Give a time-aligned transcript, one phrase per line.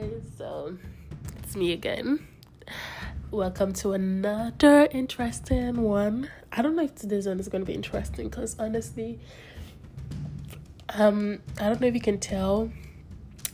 [0.00, 0.76] guys, so
[1.38, 2.26] it's me again.
[3.30, 6.30] Welcome to another interesting one.
[6.52, 9.20] I don't know if today's one is going to be interesting because honestly,
[10.90, 12.70] um, I don't know if you can tell,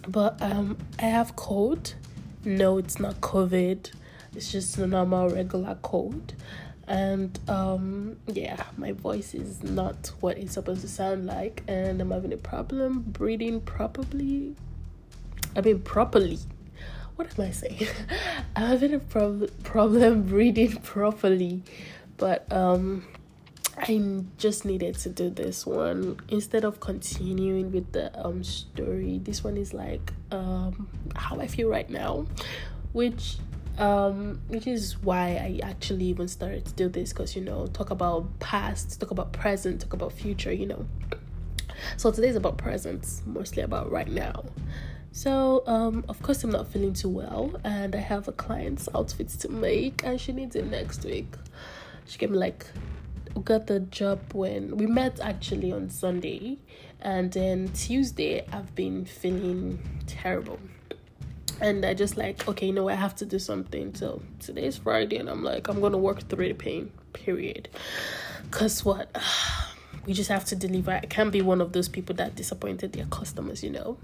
[0.09, 1.95] but um, I have cold.
[2.45, 3.91] No, it's not COVID.
[4.34, 6.34] It's just a normal regular cold
[6.88, 12.11] and um yeah my voice is not what it's supposed to sound like and i'm
[12.11, 14.57] having a problem breathing properly
[15.57, 16.39] i mean properly.
[17.17, 17.87] What am i saying?
[18.57, 21.63] I'm having a prob- problem breathing properly
[22.17, 23.05] but um
[23.83, 26.21] I just needed to do this one.
[26.29, 29.21] Instead of continuing with the um story.
[29.23, 32.27] This one is like um how I feel right now,
[32.93, 33.39] which
[33.79, 37.89] um which is why i actually even started to do this because you know talk
[37.91, 40.85] about past talk about present talk about future you know.
[41.97, 44.45] So today's about present mostly about right now
[45.12, 49.36] so um of course i'm not feeling too well and i have a client's outfits
[49.36, 51.34] to make and she needs it next week
[52.06, 52.67] she gave me like
[53.44, 56.58] got the job when we met actually on sunday
[57.00, 60.58] and then tuesday i've been feeling terrible
[61.61, 63.95] and I just like okay, you know I have to do something.
[63.95, 66.91] So today's Friday, and I'm like I'm gonna work through the pain.
[67.12, 67.69] Period.
[68.50, 69.14] Cause what?
[70.06, 70.92] We just have to deliver.
[70.92, 73.62] I can't be one of those people that disappointed their customers.
[73.62, 73.98] You know.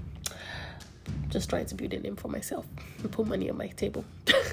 [1.28, 2.66] Just trying to build a name for myself
[3.02, 4.04] and put money on my table.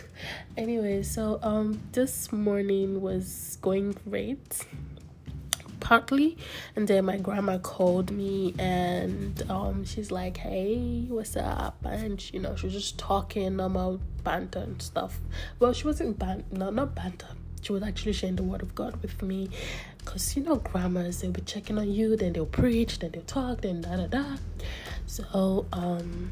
[0.58, 4.66] anyway, so um, this morning was going great
[5.84, 6.38] partly.
[6.76, 11.78] And then my grandma called me and um she's like hey what's up?
[11.86, 15.20] And you know she was just talking about banter and stuff.
[15.60, 17.28] Well she wasn't ban no not banter.
[17.62, 19.50] She was actually sharing the word of god with me.
[20.00, 23.62] Because you know grandmas they'll be checking on you then they'll preach then they'll talk
[23.62, 24.38] then da da da.
[25.06, 26.32] So um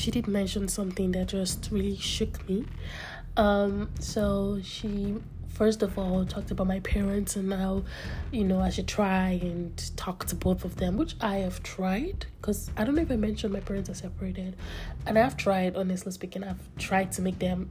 [0.00, 2.64] she did mention something that just really shook me.
[3.36, 5.16] Um so she
[5.48, 7.84] first of all talked about my parents and how
[8.30, 12.24] you know i should try and talk to both of them which i have tried
[12.40, 14.56] because i don't know if i mentioned my parents are separated.
[15.06, 17.68] And i've tried honestly speaking i've tried to make them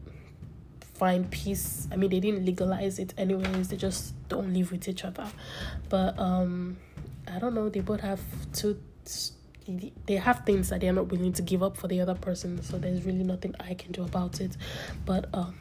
[0.94, 1.88] find peace.
[1.92, 5.28] I mean they didn't legalize it anyways they just don't live with each other.
[5.90, 6.78] But um
[7.28, 8.22] i don't know they both have
[8.54, 8.78] two
[10.06, 12.78] they have things that they're not willing to give up for the other person so
[12.78, 14.56] there's really nothing i can do about it.
[15.06, 15.56] But um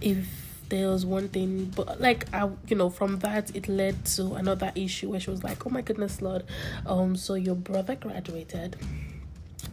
[0.00, 0.26] if
[0.68, 4.72] there was one thing but like i you know from that it led to another
[4.74, 6.44] issue where she was like oh my goodness lord.
[6.86, 8.76] Um so your brother graduated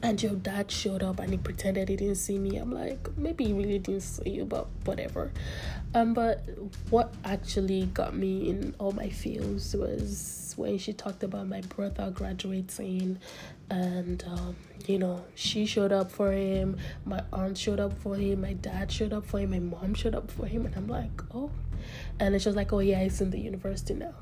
[0.02, 3.46] and your dad showed up and he pretended he didn't see me i'm like maybe
[3.46, 5.32] he really didn't see you but whatever.
[5.94, 6.44] Um but
[6.90, 12.12] what actually got me in all my feels was when she talked about my brother
[12.12, 13.18] graduating
[13.70, 14.56] and um,
[14.88, 18.92] you know she showed up for him my aunt showed up for him my dad
[18.92, 21.52] showed up for him my mom showed up for him and i'm like oh.
[22.20, 24.14] And it's just like oh yeah he's in the university now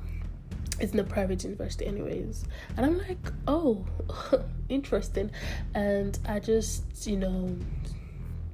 [0.80, 2.44] it's in a private university anyways.
[2.76, 3.84] And i'm like oh
[4.68, 5.30] interesting.
[5.74, 7.56] And i just you know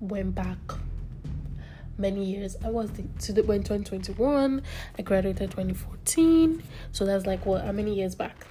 [0.01, 0.59] went back
[1.97, 2.57] many years.
[2.65, 4.63] I was the, to the when 2021
[4.99, 8.47] i graduated 2014 so that's like what how many years back?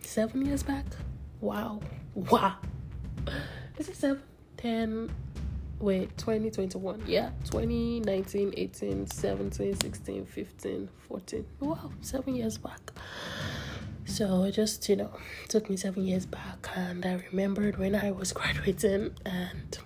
[0.00, 0.84] Seven years back?
[1.40, 1.80] Wow.
[2.14, 2.56] Wow.
[3.78, 4.22] Is it 7,
[4.56, 5.10] 10,
[5.78, 7.02] wait, 2021?
[7.06, 11.46] Yeah, 2019, 18, 17, 16, 15, 14.
[11.60, 12.92] Wow, seven years back.
[14.04, 15.10] So it just, you know,
[15.48, 19.78] took me seven years back, and I remembered when I was graduating, and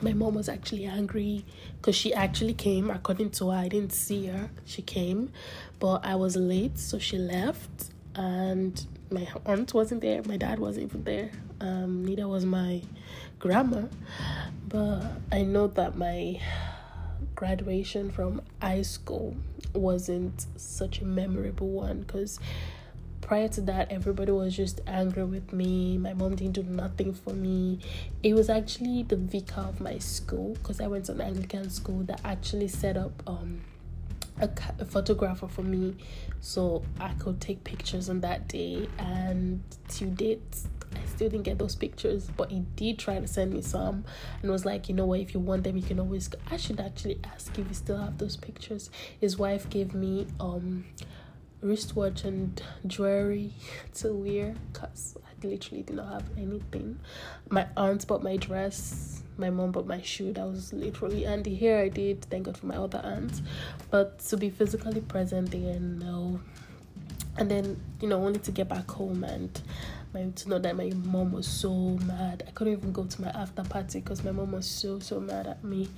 [0.00, 1.44] my mom was actually angry
[1.76, 2.90] because she actually came.
[2.90, 4.50] According to her, I didn't see her.
[4.64, 5.30] She came,
[5.78, 10.84] but I was late, so she left, and my aunt wasn't there my dad wasn't
[10.86, 11.30] even there
[11.60, 12.82] um, neither was my
[13.38, 13.82] grandma
[14.68, 16.40] but i know that my
[17.34, 19.36] graduation from high school
[19.72, 22.38] wasn't such a memorable one because
[23.20, 27.32] prior to that everybody was just angry with me my mom didn't do nothing for
[27.32, 27.78] me
[28.22, 32.02] it was actually the vicar of my school because i went to an anglican school
[32.04, 33.62] that actually set up um
[34.40, 34.48] a,
[34.78, 35.94] a photographer for me
[36.40, 38.88] so I could take pictures on that day.
[38.98, 40.58] And to date,
[40.96, 44.04] I still didn't get those pictures, but he did try to send me some
[44.42, 46.28] and was like, you know what, if you want them, you can always.
[46.28, 46.38] Go.
[46.50, 48.90] I should actually ask if he still have those pictures.
[49.20, 50.84] His wife gave me um
[51.60, 53.52] wristwatch and jewelry
[53.94, 56.98] to wear because I literally did not have anything.
[57.48, 61.54] My aunt bought my dress my mom bought my shoe that was literally and the
[61.54, 63.42] hair I did thank God for my other aunts
[63.90, 66.40] but to be physically present there no
[67.36, 69.60] and then you know only to get back home and
[70.14, 72.44] my to know that my mom was so mad.
[72.46, 75.46] I couldn't even go to my after party because my mom was so so mad
[75.46, 75.88] at me,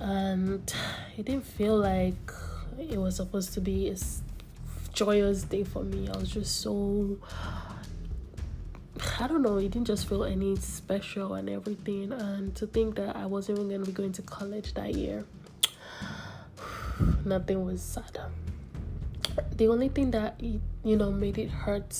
[0.00, 0.72] and
[1.18, 2.32] it didn't feel like
[2.78, 3.96] it was supposed to be a
[4.92, 6.08] joyous day for me.
[6.08, 7.18] I was just so
[9.18, 12.12] I don't know, it didn't just feel any special and everything.
[12.12, 15.24] And to think that I wasn't even going to be going to college that year,
[17.24, 18.18] nothing was sad.
[19.56, 20.60] The only thing that, you
[20.96, 21.96] know, made it hurt,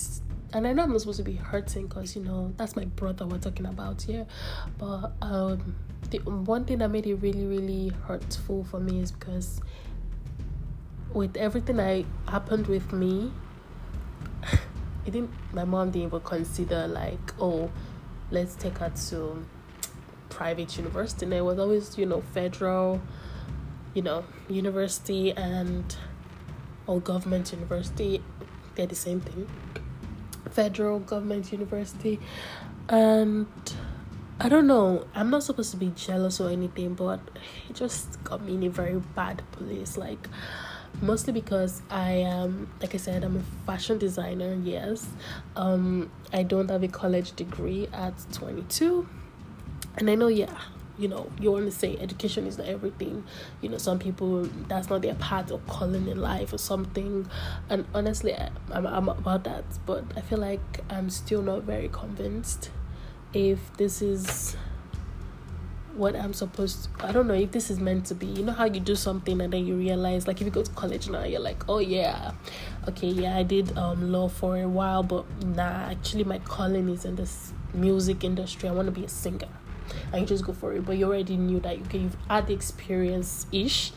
[0.53, 3.25] and I know I'm not supposed to be hurting because, you know, that's my brother
[3.25, 4.27] we're talking about here.
[4.77, 5.75] But um,
[6.11, 9.61] the one thing that made it really, really hurtful for me is because
[11.11, 13.31] with everything that happened with me,
[15.05, 17.69] it didn't my mom didn't even consider like oh
[18.31, 19.45] let's take her to
[20.29, 23.01] private university and it was always you know federal
[23.93, 25.95] you know university and
[26.87, 28.21] or government university
[28.75, 29.47] they're the same thing
[30.53, 32.19] federal government university
[32.89, 33.47] and
[34.39, 35.05] I don't know.
[35.15, 37.19] I'm not supposed to be jealous or anything, but
[37.69, 39.95] it just got me in a very bad place.
[39.95, 40.27] Like,
[41.01, 44.57] mostly because I am, like I said, I'm a fashion designer.
[44.63, 45.07] Yes,
[45.55, 49.07] um, I don't have a college degree at 22,
[49.97, 50.57] and I know, yeah,
[50.97, 53.23] you know, you want to say education is not everything.
[53.61, 57.27] You know, some people that's not their path or calling in life or something,
[57.69, 61.89] and honestly, I, I'm I'm about that, but I feel like I'm still not very
[61.89, 62.69] convinced
[63.33, 64.55] if this is
[65.95, 68.25] what I'm supposed to I don't know if this is meant to be.
[68.25, 70.71] You know how you do something and then you realize like if you go to
[70.71, 72.31] college now you're like, "Oh yeah.
[72.87, 77.05] Okay, yeah, I did um law for a while, but nah, actually my calling is
[77.05, 78.69] in this music industry.
[78.69, 79.47] I want to be a singer."
[80.13, 82.53] And you just go for it, but you already knew that okay, you've had the
[82.53, 83.91] experience ish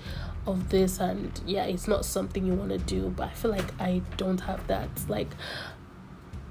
[0.46, 3.78] of this and yeah, it's not something you want to do, but I feel like
[3.80, 4.88] I don't have that.
[5.08, 5.28] Like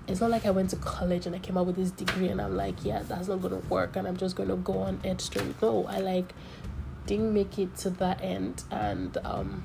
[0.08, 2.40] it's not like I went to college and I came out with this degree and
[2.40, 5.56] I'm like, yeah, that's not gonna work and I'm just gonna go on ed stream.
[5.62, 6.34] No, I like
[7.08, 9.64] didn't make it to that end and um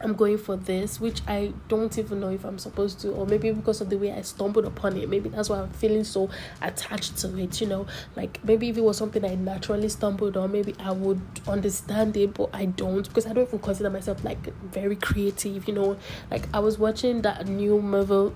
[0.00, 3.50] I'm going for this, which I don't even know if I'm supposed to, or maybe
[3.52, 5.08] because of the way I stumbled upon it.
[5.08, 6.30] Maybe that's why I'm feeling so
[6.62, 7.86] attached to it, you know.
[8.16, 12.34] Like maybe if it was something I naturally stumbled on, maybe I would understand it,
[12.34, 15.96] but I don't because I don't even consider myself like very creative, you know.
[16.30, 18.34] Like I was watching that new Marvel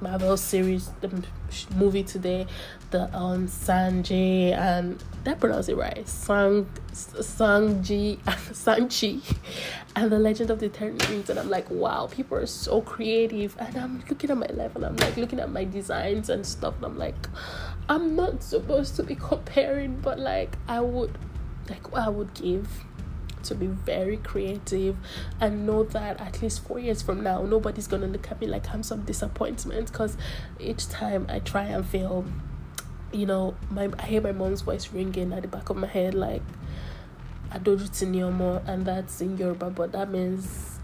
[0.00, 1.24] Marvel series, the
[1.76, 2.46] movie today,
[2.90, 9.20] the um Sanjay and that pronounce it right, Sang Sangji Sanchi,
[9.96, 13.56] and the Legend of the Ten Rings, and I'm like, wow, people are so creative,
[13.58, 16.76] and I'm looking at my life, and I'm like looking at my designs and stuff,
[16.76, 17.28] and I'm like,
[17.88, 21.16] I'm not supposed to be comparing, but like I would,
[21.68, 22.84] like I would give
[23.44, 24.96] to be very creative
[25.40, 28.68] and know that at least four years from now nobody's gonna look at me like
[28.72, 30.16] I'm some disappointment because
[30.58, 32.24] each time I try and fail
[33.12, 36.14] you know my I hear my mom's voice ringing at the back of my head
[36.14, 36.42] like
[37.50, 40.78] Adojutiniyomo and that's in Yoruba but that means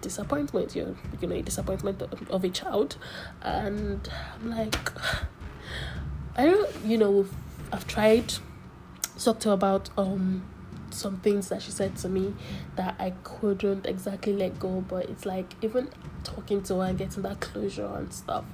[0.00, 0.74] disappointment.
[0.74, 2.96] You're you know disappointment of, of a child.
[3.42, 4.76] And I'm like
[6.36, 7.26] I don't you know
[7.72, 8.34] I've tried
[9.18, 10.44] talked to about um
[10.94, 12.34] some things that she said to me
[12.76, 14.84] that I couldn't exactly let go.
[14.86, 15.88] But it's like even
[16.24, 18.44] talking to her and getting that closure and stuff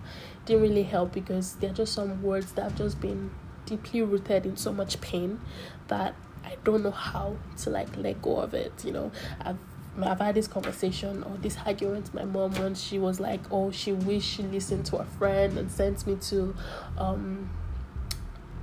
[0.45, 3.31] didn't really help because they're just some words that have just been
[3.67, 5.41] deeply rooted in so much pain
[5.89, 6.15] that
[6.45, 8.85] I don't know how to like let go of it.
[8.85, 9.59] You know, I've
[10.03, 13.71] I've had this conversation or this argument with my mom when she was like, "Oh,
[13.71, 16.55] she wished she listened to a friend and sent me to
[16.97, 17.51] um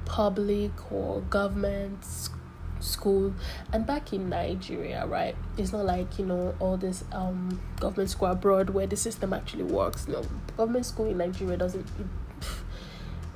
[0.05, 2.05] public or government
[2.83, 3.33] school.
[3.71, 8.29] And back in nigeria right it's not like you know all this um government school
[8.29, 10.07] abroad where the system actually works.
[10.07, 10.23] No
[10.57, 11.87] government school in nigeria doesn't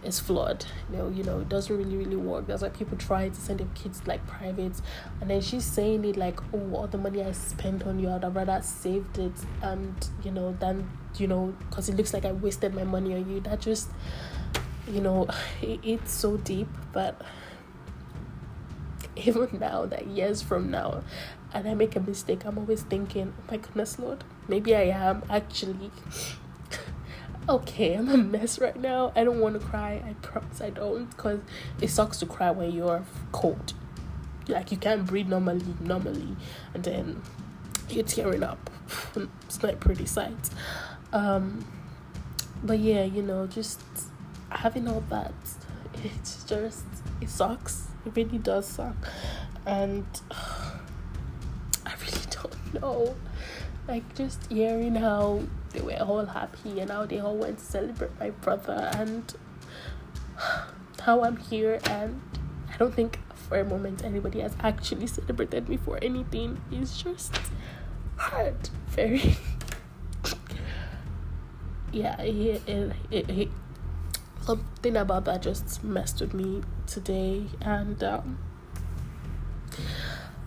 [0.03, 0.65] it's flawed.
[0.91, 2.47] You know you know it doesn't really really work.
[2.47, 4.73] That's why people try to send their kids like private.
[5.21, 8.23] And then she's saying it like oh all the money i spent on you i'd
[8.35, 12.73] rather saved it and you know than you know because it looks like i wasted
[12.73, 13.39] my money on you.
[13.41, 13.89] That just
[14.89, 15.27] you know
[15.61, 17.21] it, it's so deep but
[19.25, 21.03] even now that years from now
[21.53, 25.23] and I make a mistake, I'm always thinking, oh my goodness, Lord, maybe I am
[25.29, 25.91] actually
[27.49, 27.93] okay.
[27.93, 29.11] I'm a mess right now.
[29.15, 30.01] I don't want to cry.
[30.05, 31.39] I promise I don't because
[31.81, 33.73] it sucks to cry when you're cold.
[34.47, 36.35] Like you can't breathe normally, normally,
[36.73, 37.21] and then
[37.89, 38.69] you're tearing up.
[39.45, 40.49] it's not pretty sight.
[41.11, 41.65] Um,
[42.63, 43.81] but yeah, you know, just
[44.49, 45.33] having all that,
[46.03, 46.85] it's just
[47.21, 48.95] it sucks it really does suck.
[49.65, 50.35] And uh,
[51.85, 53.15] I really don't know.
[53.87, 58.17] Like, just hearing how they were all happy and how they all went to celebrate
[58.19, 59.33] my brother and
[61.01, 62.21] how I'm here and
[62.73, 66.61] I don't think for a moment anybody has actually celebrated me for anything.
[66.71, 67.33] It's just
[68.17, 68.69] hard.
[68.87, 69.37] Very
[71.91, 73.49] yeah, it, it, it, it,
[74.47, 78.37] something about that just messed with me today and um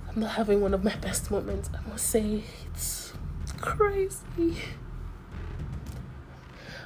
[0.08, 2.42] I'm not having one of my best moments, I must say.
[2.66, 3.12] It's
[3.60, 4.56] crazy.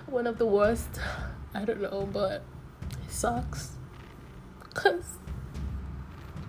[0.04, 1.00] One of the worst.
[1.54, 2.42] I don't know, but
[3.02, 3.70] it sucks.
[4.62, 5.04] Because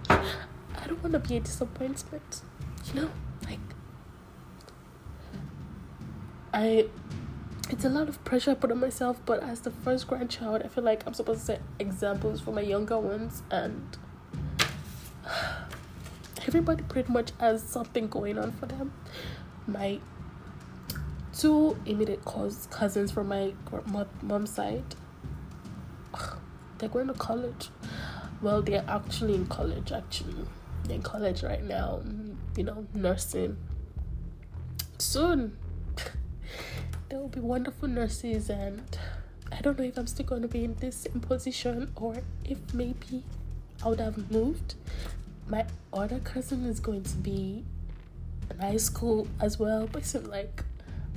[0.10, 2.42] I don't want to be a disappointment.
[2.94, 3.12] You know?
[3.46, 3.60] Like,
[6.54, 6.90] I.
[7.68, 10.68] It's a lot of pressure I put on myself, but as the first grandchild, I
[10.68, 13.98] feel like I'm supposed to set examples for my younger ones, and
[16.48, 18.94] everybody pretty much has something going on for them.
[19.66, 20.00] My
[21.34, 23.54] two immediate cousins from my
[24.22, 24.96] mom's side,
[26.78, 27.70] they're going to college.
[28.44, 30.46] Well, they're actually in college, actually.
[30.84, 32.02] They're in college right now,
[32.56, 33.58] you know, nursing.
[35.00, 35.58] Soon,
[37.10, 38.98] they will be wonderful nurses, and
[39.52, 42.74] I don't know if I'm still going to be in this same position or if
[42.74, 43.24] maybe
[43.84, 44.76] I would have moved
[45.48, 47.64] my other cousin is going to be
[48.50, 50.64] in high school as well, but it's like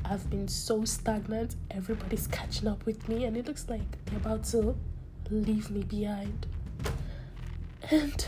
[0.05, 1.57] I've been so stagnant.
[1.71, 4.77] Everybody's catching up with me, and it looks like they're about to
[5.31, 6.47] leave me behind.
[7.91, 8.27] And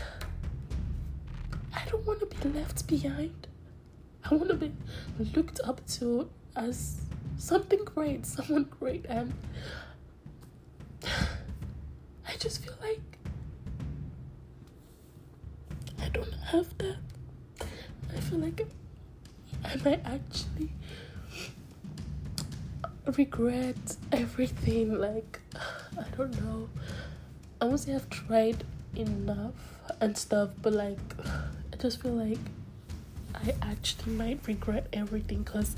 [1.75, 3.47] I don't want to be left behind.
[4.29, 4.71] I want to be
[5.35, 7.01] looked up to as
[7.41, 9.33] something great, someone great, and
[11.03, 11.09] um,
[12.27, 13.01] I just feel like
[15.99, 16.97] I don't have that,
[18.15, 18.65] I feel like
[19.65, 20.71] I might actually
[23.17, 24.99] regret everything.
[24.99, 26.69] Like, I don't know.
[27.59, 28.63] I won't say I've tried
[28.95, 29.53] enough
[29.99, 30.99] and stuff, but like,
[31.73, 32.39] I just feel like
[33.33, 35.75] I actually might regret everything because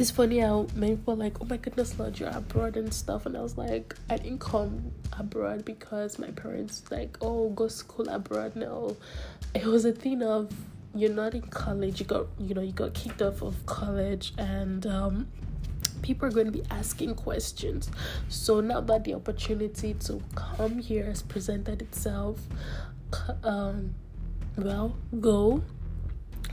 [0.00, 3.26] it's funny how many people like, oh my goodness, Lord, you're abroad and stuff.
[3.26, 8.08] And I was like, I didn't come abroad because my parents like, oh, go school
[8.08, 8.56] abroad.
[8.56, 8.96] No,
[9.54, 10.50] it was a thing of
[10.94, 12.00] you're not in college.
[12.00, 15.28] You got, you know, you got kicked off of college, and um,
[16.00, 17.90] people are going to be asking questions.
[18.30, 22.40] So now that the opportunity to come here has presented itself,
[23.44, 23.94] um,
[24.56, 25.62] well, go.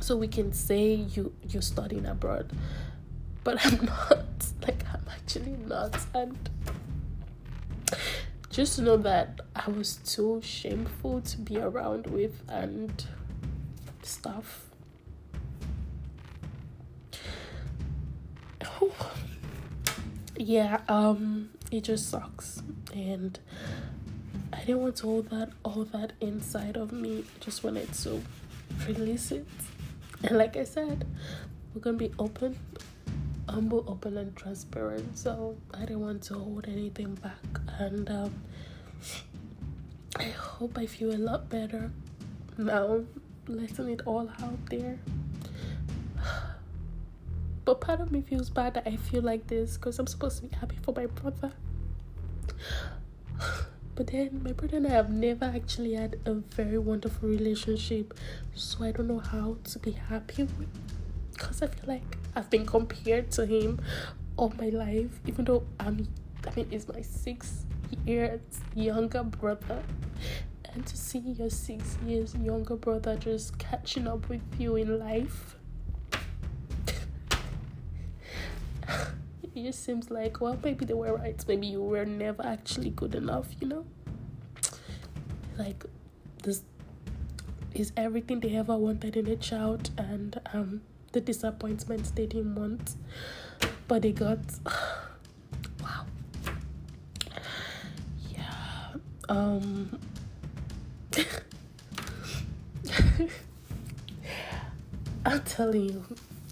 [0.02, 2.52] So we can say you you're studying abroad
[3.48, 4.26] but I'm not.
[4.62, 5.96] Like, I'm actually not.
[6.14, 6.50] And
[8.50, 13.06] just know that I was too shameful to be around with and
[14.04, 14.66] stuff.
[18.66, 18.94] Oh.
[20.36, 22.62] Yeah, um, it just sucks.
[22.94, 23.40] And
[24.52, 27.20] I didn't want to hold that all that inside of me.
[27.20, 28.22] I just wanted to
[28.86, 29.48] release it.
[30.24, 31.08] And like I said,
[31.74, 32.58] we're gonna be open
[33.50, 35.18] humble, open, and transparent.
[35.18, 38.34] So I didn't want to hold anything back, and um,
[40.18, 41.92] I hope I feel a lot better
[42.58, 43.04] now,
[43.48, 45.00] letting it all out there.
[47.66, 50.48] But part of me feels bad that I feel like this because I'm supposed to
[50.48, 51.52] be happy for my brother.
[53.96, 58.14] But then my brother and I have never actually had a very wonderful relationship,
[58.54, 60.70] so I don't know how to be happy with
[61.38, 63.80] because I feel like I've been compared to him
[64.36, 66.08] all my life, even though I'm,
[66.46, 67.66] I mean, it's my six
[68.06, 68.42] years
[68.76, 69.84] younger brother.
[70.74, 75.56] And to see your six years younger brother just catching up with you in life,
[79.44, 81.44] it just seems like, well, maybe they were right.
[81.48, 83.86] Maybe you were never actually good enough, you know?
[85.58, 85.84] Like,
[86.44, 86.64] this
[87.74, 92.96] is everything they ever wanted in a child, and um, the disappointments they didn't want,
[93.88, 94.40] but they got.
[95.82, 96.06] wow.
[98.30, 98.94] Yeah.
[99.30, 100.00] Um.
[105.26, 106.04] I'm telling you,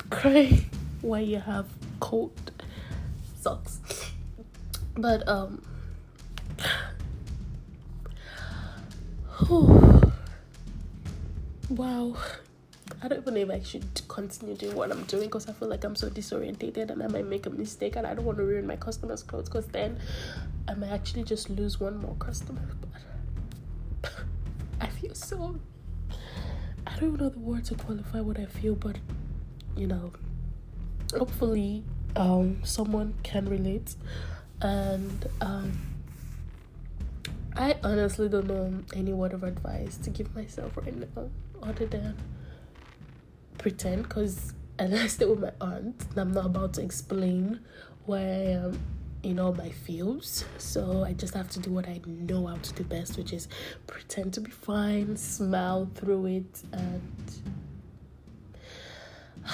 [0.10, 0.66] cry
[1.02, 1.68] while you have
[2.00, 2.52] cold
[3.40, 3.80] socks.
[4.96, 5.62] But um.
[11.70, 12.16] wow.
[13.06, 15.68] I don't even know if I should continue doing what I'm doing because I feel
[15.68, 18.44] like I'm so disorientated and I might make a mistake and I don't want to
[18.44, 20.00] ruin my customers' clothes because then
[20.68, 22.68] I might actually just lose one more customer.
[24.02, 24.12] But
[24.82, 25.60] I feel so.
[26.88, 28.98] I don't know the word to qualify what I feel, but
[29.78, 30.12] you know,
[31.16, 31.84] hopefully
[32.16, 33.94] um someone can relate
[34.64, 35.74] and um
[37.56, 41.30] I honestly don't know any word of advice to give myself right now
[41.62, 42.16] other than
[43.58, 47.60] pretend because and I stay with my aunt and I'm not about to explain
[48.06, 48.80] where I am
[49.24, 50.46] in all my feels.
[50.60, 53.48] So I just have to do what I know how to do best, which is
[53.88, 57.42] pretend to be fine, smile through it, and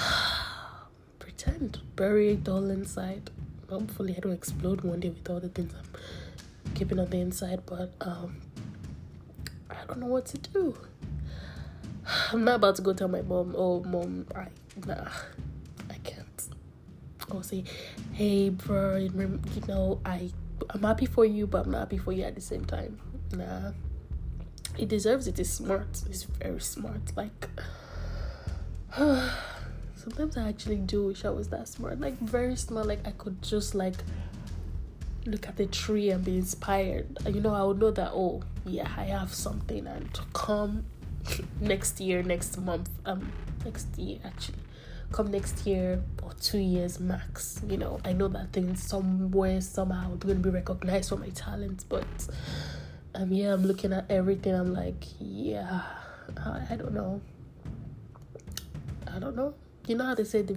[1.18, 3.30] pretend, bury it all inside.
[3.70, 7.62] Hopefully, I don't explode one day with all the things I'm keeping on the inside,
[7.64, 8.36] but um,
[9.70, 10.76] I don't know what to do.
[12.32, 14.46] I'm not about to go tell my mom, oh, mom, I,
[14.86, 15.08] nah,
[15.90, 16.48] I can't.
[17.30, 17.64] I'll say,
[18.12, 20.30] hey, bro, you know, I,
[20.70, 22.98] I'm happy for you, but I'm not happy for you at the same time.
[23.32, 23.72] Nah,
[24.76, 25.38] he deserves it.
[25.38, 26.02] He's smart.
[26.06, 27.16] He's very smart.
[27.16, 27.48] Like,
[29.94, 32.00] sometimes I actually do wish I was that smart.
[32.00, 32.86] Like, very smart.
[32.86, 33.96] Like, I could just, like,
[35.24, 37.18] look at the tree and be inspired.
[37.26, 40.84] You know, I would know that, oh, yeah, I have something, and come
[41.60, 43.32] next year, next month, um,
[43.64, 44.58] next year actually,
[45.12, 47.60] come next year or two years max.
[47.68, 51.84] You know, I know that things somewhere somehow I'm gonna be recognized for my talents,
[51.84, 52.06] but
[53.14, 54.54] um, yeah, I'm looking at everything.
[54.54, 55.82] I'm like, yeah,
[56.36, 57.20] I, I don't know.
[59.14, 59.54] I don't know.
[59.86, 60.56] You know how they say the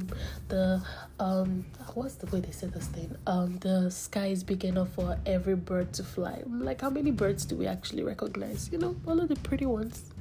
[0.49, 0.81] the
[1.19, 3.15] um what's the way they say this thing?
[3.25, 6.43] Um the sky is big enough for every bird to fly.
[6.45, 8.69] I'm like how many birds do we actually recognize?
[8.71, 10.11] You know, all of the pretty ones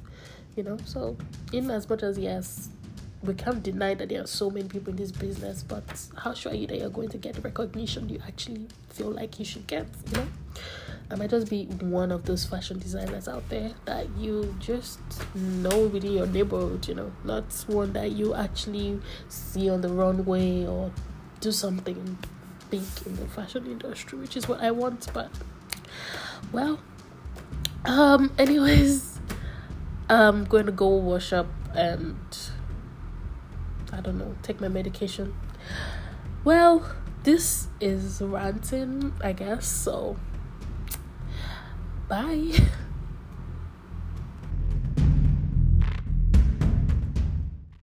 [0.55, 0.77] you know?
[0.85, 1.17] So
[1.51, 2.69] in as much as yes
[3.23, 5.83] we can't deny that there are so many people in this business but
[6.17, 9.39] how sure are you that you're going to get the recognition you actually feel like
[9.39, 10.27] you should get you know?
[11.09, 14.99] I might just be one of those fashion designers out there that you just
[15.33, 17.11] know within your neighborhood you know?
[17.23, 20.91] Not one that you actually see on the runway or
[21.39, 22.17] do something
[22.69, 25.29] big in the fashion industry which is what i want but
[26.51, 26.79] well
[27.85, 29.14] um anyways
[30.07, 32.17] I'm going to go wash up and
[33.91, 35.35] I don't know, take my medication.
[36.43, 36.85] Well,
[37.23, 39.65] this is ranting, I guess.
[39.67, 40.17] So,
[42.07, 42.51] bye.